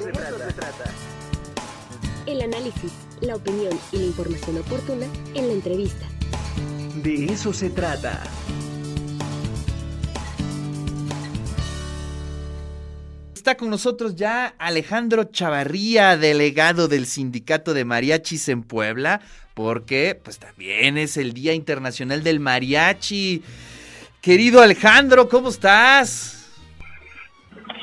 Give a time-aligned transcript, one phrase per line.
[0.00, 0.84] se trata.
[2.26, 6.06] El análisis, la opinión y la información oportuna en la entrevista.
[7.02, 8.22] De eso se trata.
[13.34, 19.22] Está con nosotros ya Alejandro Chavarría, delegado del Sindicato de Mariachis en Puebla,
[19.54, 23.42] porque pues también es el Día Internacional del Mariachi.
[24.20, 26.39] Querido Alejandro, ¿cómo estás?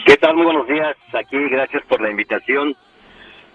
[0.07, 0.37] ¿Qué tal?
[0.37, 0.95] Muy buenos días.
[1.11, 2.73] Aquí, gracias por la invitación.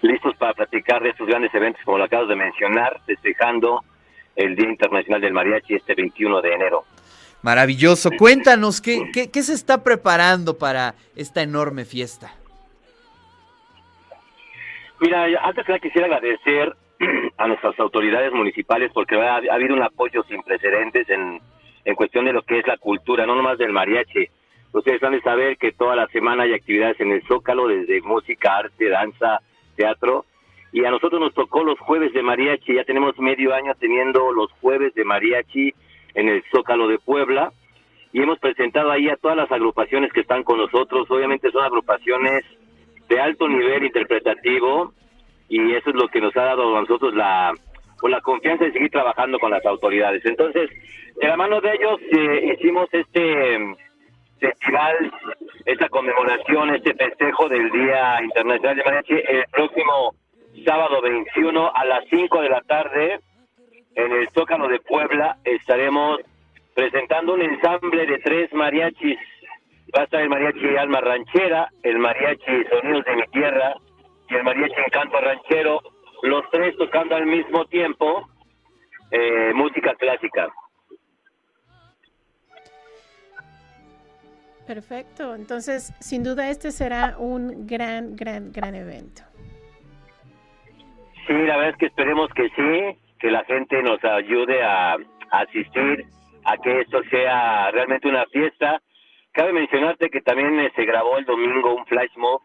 [0.03, 3.83] Listos para platicar de estos grandes eventos, como lo acabas de mencionar, festejando
[4.35, 6.83] el Día Internacional del Mariachi este 21 de enero.
[7.41, 8.11] Maravilloso.
[8.19, 12.35] Cuéntanos, ¿qué, qué, qué se está preparando para esta enorme fiesta?
[14.99, 16.75] Mira, antes que nada quisiera agradecer
[17.37, 21.41] a nuestras autoridades municipales porque ha, ha habido un apoyo sin precedentes en,
[21.83, 24.29] en cuestión de lo que es la cultura, no nomás del mariachi.
[24.73, 28.57] Ustedes han de saber que toda la semana hay actividades en el Zócalo, desde música,
[28.57, 29.39] arte, danza,
[29.75, 30.25] teatro.
[30.71, 32.73] Y a nosotros nos tocó los jueves de mariachi.
[32.73, 35.71] Ya tenemos medio año teniendo los jueves de mariachi
[36.15, 37.53] en el Zócalo de Puebla.
[38.11, 41.09] Y hemos presentado ahí a todas las agrupaciones que están con nosotros.
[41.09, 42.43] Obviamente son agrupaciones
[43.07, 44.91] de alto nivel interpretativo.
[45.49, 47.53] Y eso es lo que nos ha dado a nosotros la,
[47.99, 50.25] pues, la confianza de seguir trabajando con las autoridades.
[50.25, 50.71] Entonces,
[51.21, 53.59] de la mano de ellos eh, hicimos este
[54.39, 55.11] festival,
[55.65, 60.15] esta conmemoración, este festejo del Día Internacional de Mariachi el próximo
[60.65, 63.19] sábado 21 a las 5 de la tarde
[63.95, 66.19] en el Zócalo de Puebla estaremos
[66.73, 69.19] presentando un ensamble de tres mariachis.
[69.95, 73.75] Va a estar el mariachi Alma Ranchera, el mariachi Sonidos de mi Tierra
[74.29, 75.81] y el mariachi Encanto Ranchero,
[76.23, 78.27] los tres tocando al mismo tiempo
[79.11, 80.49] eh, música clásica.
[84.67, 85.35] Perfecto.
[85.35, 89.23] Entonces, sin duda este será un gran, gran, gran evento.
[91.27, 94.97] Sí, la verdad es que esperemos que sí, que la gente nos ayude a,
[95.31, 96.05] asistir,
[96.45, 98.81] a que esto sea realmente una fiesta.
[99.31, 102.41] Cabe mencionarte que también eh, se grabó el domingo un flash mob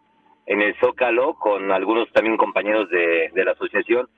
[0.47, 4.09] en el Zócalo con algunos también compañeros de, de la asociación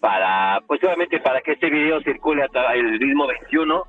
[0.00, 3.84] para, pues obviamente para que este video circule hasta el mismo 21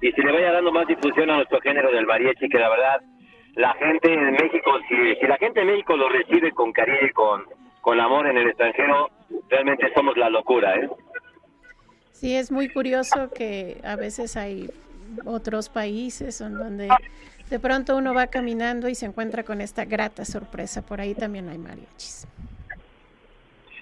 [0.00, 3.00] y se le vaya dando más difusión a nuestro género del mariachi, que la verdad,
[3.56, 7.10] la gente en México, si, si la gente en México lo recibe con cariño y
[7.10, 7.44] con,
[7.80, 9.10] con amor en el extranjero,
[9.48, 10.88] realmente somos la locura, ¿eh?
[12.12, 14.68] Sí, es muy curioso que a veces hay
[15.24, 16.88] otros países en donde
[17.48, 20.82] de pronto uno va caminando y se encuentra con esta grata sorpresa.
[20.82, 22.28] Por ahí también hay mariachis.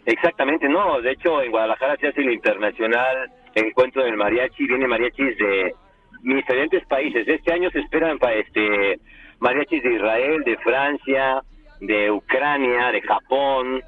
[0.06, 5.36] Exactamente, no, de hecho en Guadalajara se hace el internacional encuentro del mariachi, viene mariachis
[5.36, 5.74] de
[6.22, 7.26] diferentes países.
[7.26, 9.00] Este año se esperan pa- este
[9.48, 11.42] mariachis de Israel, de Francia,
[11.80, 13.82] de Ucrania, de Japón,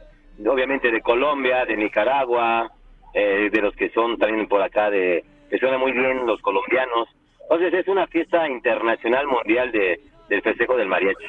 [0.47, 2.71] obviamente de Colombia, de Nicaragua,
[3.13, 7.09] eh, de los que son también por acá de que suena muy bien los colombianos.
[7.43, 10.01] Entonces es una fiesta internacional mundial de
[10.31, 11.27] del festejo del mariachi.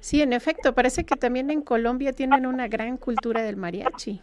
[0.00, 4.20] Sí, en efecto, parece que también en Colombia tienen una gran cultura del mariachi.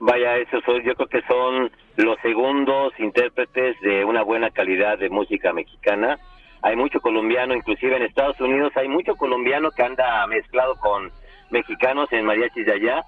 [0.00, 5.10] Vaya, esos son, yo creo que son los segundos intérpretes de una buena calidad de
[5.10, 6.18] música mexicana.
[6.62, 11.10] Hay mucho colombiano, inclusive en Estados Unidos hay mucho colombiano que anda mezclado con
[11.50, 13.04] mexicanos en mariachis de allá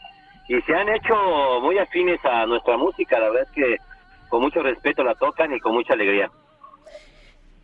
[0.49, 1.15] y se han hecho
[1.63, 3.19] muy afines a nuestra música.
[3.19, 3.77] La verdad es que
[4.29, 6.31] con mucho respeto la tocan y con mucha alegría.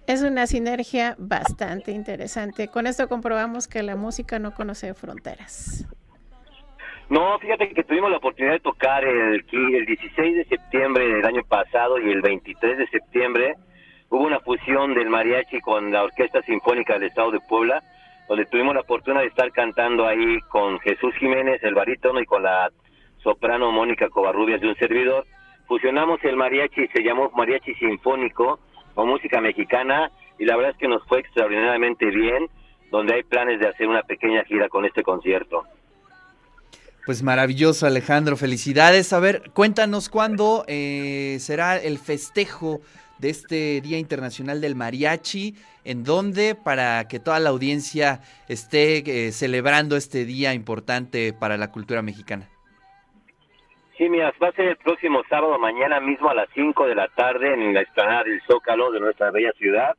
[0.07, 2.69] Es una sinergia bastante interesante.
[2.69, 5.87] Con esto comprobamos que la música no conoce fronteras.
[7.09, 11.43] No, fíjate que tuvimos la oportunidad de tocar el, el 16 de septiembre del año
[11.43, 13.57] pasado y el 23 de septiembre
[14.11, 17.83] hubo una fusión del mariachi con la Orquesta Sinfónica del Estado de Puebla,
[18.29, 22.43] donde tuvimos la oportunidad de estar cantando ahí con Jesús Jiménez, el barítono, y con
[22.43, 22.71] la
[23.23, 25.27] soprano Mónica Covarrubias de un servidor.
[25.67, 28.59] Fusionamos el mariachi, se llamó Mariachi Sinfónico
[28.95, 32.49] o música mexicana, y la verdad es que nos fue extraordinariamente bien,
[32.91, 35.65] donde hay planes de hacer una pequeña gira con este concierto.
[37.07, 38.37] Pues maravilloso, Alejandro.
[38.37, 39.13] Felicidades.
[39.13, 42.81] A ver, cuéntanos cuándo eh, será el festejo
[43.21, 49.33] de este Día Internacional del Mariachi, en dónde, para que toda la audiencia esté eh,
[49.33, 52.49] celebrando este día importante para la cultura mexicana.
[53.97, 57.09] Sí, mira, va a ser el próximo sábado, mañana mismo a las 5 de la
[57.09, 59.95] tarde en la explanada del Zócalo de nuestra bella ciudad.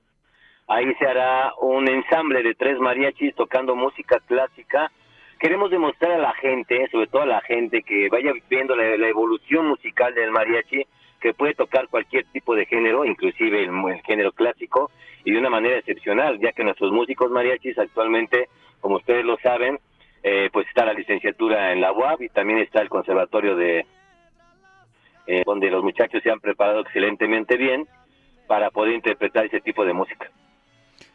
[0.68, 4.92] Ahí se hará un ensamble de tres mariachis tocando música clásica.
[5.40, 9.08] Queremos demostrar a la gente, sobre todo a la gente que vaya viendo la, la
[9.08, 10.84] evolución musical del mariachi,
[11.22, 14.92] que puede tocar cualquier tipo de género, inclusive el, género clásico,
[15.24, 18.50] y de una manera excepcional, ya que nuestros músicos mariachis actualmente,
[18.82, 19.80] como ustedes lo saben,
[20.24, 23.86] eh, pues está la licenciatura en la UAB y también está el conservatorio de
[25.28, 27.88] eh, donde los muchachos se han preparado excelentemente bien
[28.48, 30.30] para poder interpretar ese tipo de música.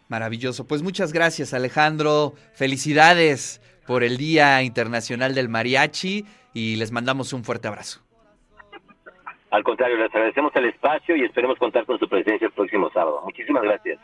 [0.08, 0.66] Maravilloso.
[0.66, 2.34] Pues muchas gracias, Alejandro.
[2.54, 6.24] Felicidades por el Día Internacional del Mariachi
[6.54, 8.05] y les mandamos un fuerte abrazo.
[9.50, 13.22] Al contrario, les agradecemos el espacio y esperemos contar con su presencia el próximo sábado.
[13.24, 14.00] Muchísimas gracias.